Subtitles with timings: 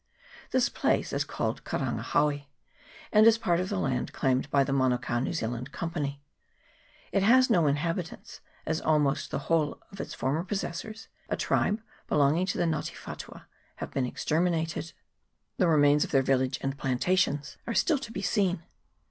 [0.49, 2.47] This place is called Karanga hawe,
[3.13, 6.23] and is part of the land claimed by the Manukao New Zealand Company:
[7.11, 11.83] it has now no inhabitants, as almost the whole of its former possessors a tribe,
[12.07, 13.45] belonging to the Nga te whatua
[13.75, 14.91] have been exterminated:
[15.57, 18.63] the remains of their village and plantations are still to be seen.